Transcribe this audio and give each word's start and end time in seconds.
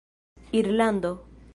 irlando 0.51 1.13